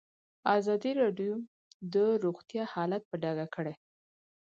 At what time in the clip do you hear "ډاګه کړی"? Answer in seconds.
3.23-3.73